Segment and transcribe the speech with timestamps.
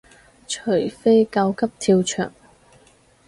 [0.47, 2.31] 除非狗急跳墻